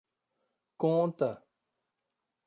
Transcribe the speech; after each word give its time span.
Conta! 0.81 1.29